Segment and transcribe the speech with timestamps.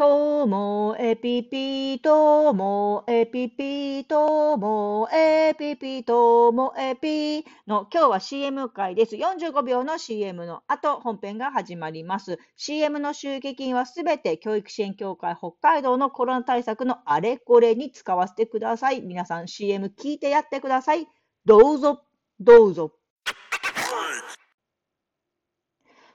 [0.00, 9.16] ともえぴぴともえぴぴともえぴぴともえぴの今日は CM 回です。
[9.16, 12.38] 45秒の CM の後本編が始まります。
[12.56, 19.02] CM の収益金はすべて教育支援協会北海道のコロナ対策のあれこれに使わせてください。
[19.02, 21.06] 皆さん CM 聞いてやってください。
[21.44, 22.04] どうぞ、
[22.40, 22.92] どうぞ。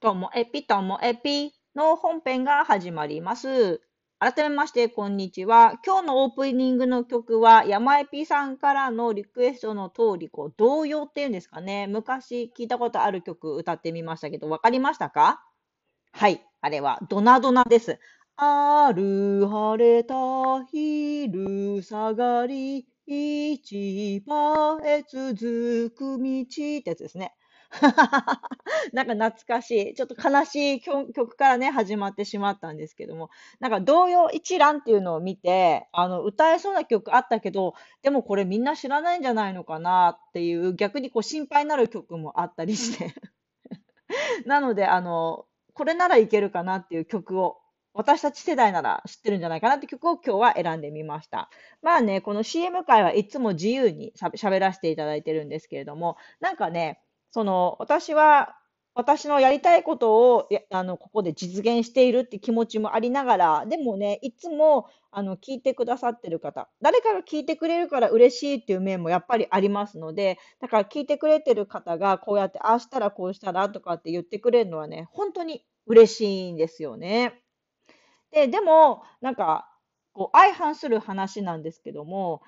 [0.00, 3.80] ともえぴともえぴの本編が始まります。
[4.18, 5.78] 改めまして、こんにちは。
[5.86, 11.86] 今日のオープニングの曲は、山エピさんからのリクエストの通り、こう、童謡っていうんですかね。
[11.86, 15.42] 昔聞いたことある曲歌ってみましたけど、わかりましたか？
[16.12, 16.44] はい。
[16.60, 17.98] あれは、ドナドナです。
[18.36, 20.14] ある晴れた
[20.64, 27.34] 昼下がり、市場へ続く道ってやつですね。
[28.92, 43.14] なんか懐かしい、ちょっと悲しい曲からね、始まってしまったんですけども、なんか童謡一覧っていうのを見て、あの、歌えそうな曲あったけど、でもこれみんな知らないんじゃないのかなっていう、逆にこう心配になる曲もあったりして。
[44.46, 47.58] なので、あの、これならいけるかなっていう曲を
[47.92, 51.50] 私たち世代なら知ってるんじゃないかなって曲を今日は選んでみました。
[51.82, 58.56] まあね、この CM 界はいつも自由に喋らせていただいてるんですけれども、なんかね、その、私は、
[58.94, 77.40] 私のやりたいことを、あの、ここで実現しているって気持ちもありながら、でもね、いつも、あの、聞いてくださってる方、誰かが聞いてくれるから嬉しいっていう面もやっぱりありますので、だから聞いてくれてる方がこうやって、ああしたらこうしたらとかって言ってくれるのはね、本当に嬉しいんですよね。
[78.32, 79.68] で、でも、なんか、
[80.12, 82.42] こう、相反する話なんですけども、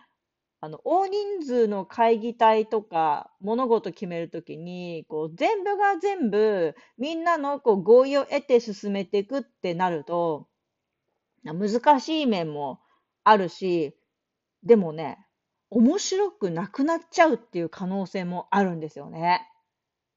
[0.64, 10.46] あの、大人数の会議体とか、物事決めるときに、こう、全部が全部、みんなのこう合意を得て進めていくってなると、
[11.44, 12.80] 難しい面も
[13.24, 13.96] あるし、
[14.62, 15.18] でもね、
[15.70, 19.48] 面白くなくなっちゃうっていう可能性もあるんですよね。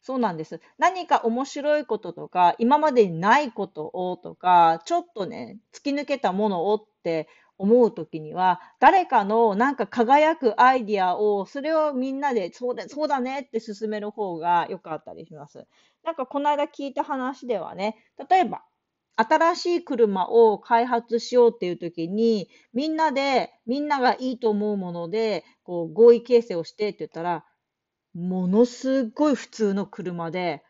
[0.01, 0.61] そうなんです。
[0.77, 15.65] 何か面白いこととか、今までにないことをとか、ちょっとね、突き抜けたものをって思うときには、誰かのなんか輝くアイディアを、それをみんなで、そうだ、そうだねって進める方が良かったりします。
[16.03, 17.95] なんかこの間聞いた話ではね、
[18.29, 18.63] 例えば、
[19.17, 27.45] 新しい車を開発しようっていう時に、みんなで、みんながいいと思うもので、こう合意形成をしてって言ったら、
[28.13, 30.63] ものすごい普通の車で、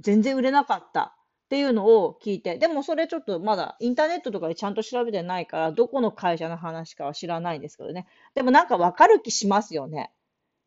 [0.00, 1.15] 全然売れなかった。
[1.46, 8.08] っていうのを聞いて、でもそれちょっとまだインターネットとかでちゃんと調べてないから、どこの会社の話かは知らないんですけどね。
[8.34, 10.10] でもなんかわかる気しますよね。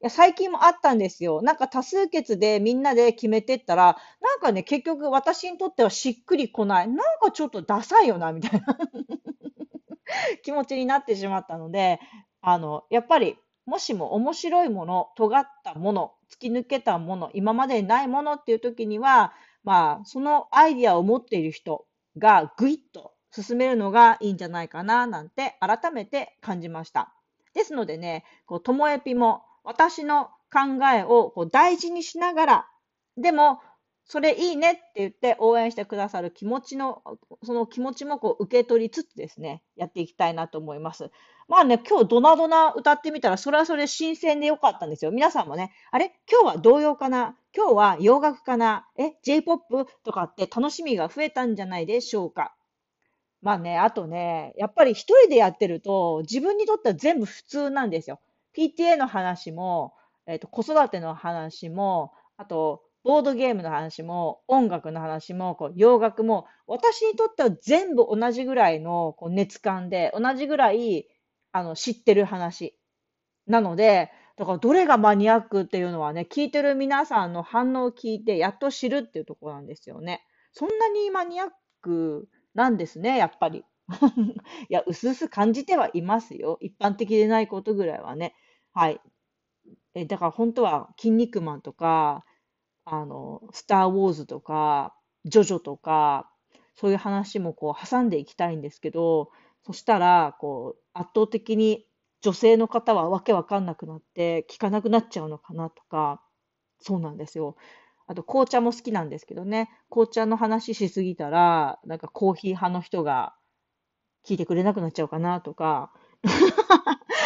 [0.01, 1.41] いや、最近もあったんですよ。
[1.41, 6.87] なんか多数決でみんなで決めてったら、なんかね、結局私にとってはしっくりこない。
[6.87, 8.77] なんかちょっとダサいよな、みたいな
[10.43, 11.99] 気持ちになってしまったので、
[12.41, 19.33] あの、やっぱり、もしも面白いもの、尖ったもの、突き抜けたもの、今までにないものっていう時には、
[19.63, 21.85] まあ、そのアイディアを持っている人
[22.17, 27.13] がぐいっと進めるのがいいんじゃないかななんて改めて感じました。
[27.53, 32.67] ですのでね、こう、ともえぴも私の考えをこう大事にしながら、
[33.17, 33.59] でも、
[34.09, 37.03] それいいねって言って応援してくださる気持ちの、
[37.43, 41.11] その気持ちもこう受け取りつつですね、やっていきたいなと思います。
[41.47, 45.11] まあね、今日ドナドナ歌ってみたら、それはそれ新鮮でよかったんですよ。
[45.11, 46.11] 皆さんもね、あれ？
[46.27, 47.37] 今日は童謡かな？
[47.55, 48.87] 今日は洋楽かな？
[48.97, 49.85] え ?J-POP?
[50.03, 52.55] とかって楽しみが増えたんじゃないでしょうか
[53.43, 58.19] まあね、あとね、やっぱり一人でやってると、自分にとっては全部普通なんですよ。
[58.57, 59.93] PTA の話も、
[60.25, 71.07] えっ、ー、と、子育ての話も、あと、ボードゲームの話も、音楽の話も、こう洋楽も、私にとっては全部同じぐらいのこう熱感で、同じぐらい
[71.51, 72.77] あの、知ってる話。
[73.47, 80.21] なので、だからどれがマニアックっていうのはね、聞いてる皆さんの反応を聞いて、やっと知るっていうところなんですよね。
[80.53, 81.49] そんなにマニアッ
[81.81, 83.65] クなんですね、やっぱり。
[84.69, 86.57] いや、うすうす感じてはいますよ。
[86.61, 88.35] 一般的でないことぐらいはね。
[88.73, 89.01] はい。
[89.95, 92.25] え、だから本当は、筋肉マンとか、
[92.91, 94.95] あの、スター・ウォーズとか、
[95.25, 96.31] ジョジョとか、
[96.75, 99.31] そういう話もこう挟んでいきたいんですけど、
[99.65, 101.85] そしたら、こう、圧倒的に
[102.21, 106.21] 女性の方はわけわかんなくなって、聞かなくなっちゃうのかなとか、
[106.81, 107.55] そうなんですよ。
[108.07, 113.35] あと、紅茶も好きなんですけどね、紅茶の話しすぎたら、なんかコーヒー派の人が
[114.25, 115.91] 聞いてくれなくなっちゃうかなとか、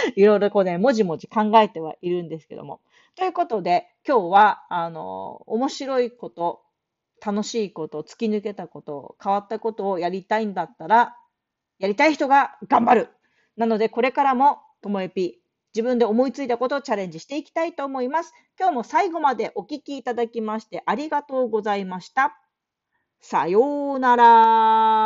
[0.15, 2.81] いろいろこうね、もじもじ考えてはいるんですけども。
[3.15, 6.63] ということで、今日は、あの、面白いこと、
[7.25, 11.17] 楽しいこと、突き抜けたこと、変わったことをやりたいんだったら、
[11.79, 13.09] やりたい人が頑張る。
[13.55, 15.41] なので、これからも、ともえぴ、
[15.73, 18.33] 自分で思いついたことをチャレンジしていきたいと思います。
[18.59, 22.37] 今日も最後までお聞きいただきましてありがとうございました。
[23.21, 25.02] さようなら。